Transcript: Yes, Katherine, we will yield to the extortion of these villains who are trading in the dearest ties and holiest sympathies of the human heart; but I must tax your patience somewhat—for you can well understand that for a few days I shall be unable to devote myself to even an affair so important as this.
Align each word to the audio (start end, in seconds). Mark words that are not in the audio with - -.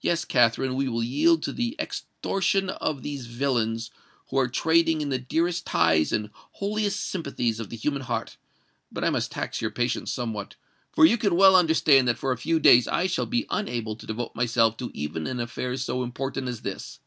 Yes, 0.00 0.24
Katherine, 0.24 0.74
we 0.74 0.88
will 0.88 1.04
yield 1.04 1.44
to 1.44 1.52
the 1.52 1.76
extortion 1.78 2.70
of 2.70 3.04
these 3.04 3.26
villains 3.26 3.92
who 4.28 4.36
are 4.40 4.48
trading 4.48 5.00
in 5.00 5.10
the 5.10 5.18
dearest 5.20 5.64
ties 5.64 6.10
and 6.10 6.30
holiest 6.34 6.98
sympathies 6.98 7.60
of 7.60 7.70
the 7.70 7.76
human 7.76 8.02
heart; 8.02 8.36
but 8.90 9.04
I 9.04 9.10
must 9.10 9.30
tax 9.30 9.60
your 9.62 9.70
patience 9.70 10.12
somewhat—for 10.12 11.06
you 11.06 11.16
can 11.16 11.36
well 11.36 11.54
understand 11.54 12.08
that 12.08 12.18
for 12.18 12.32
a 12.32 12.36
few 12.36 12.58
days 12.58 12.88
I 12.88 13.06
shall 13.06 13.26
be 13.26 13.46
unable 13.48 13.94
to 13.94 14.06
devote 14.06 14.34
myself 14.34 14.76
to 14.78 14.90
even 14.92 15.28
an 15.28 15.38
affair 15.38 15.76
so 15.76 16.02
important 16.02 16.48
as 16.48 16.62
this. 16.62 16.98